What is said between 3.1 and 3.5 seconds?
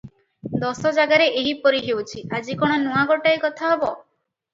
ଗୋଟାଏ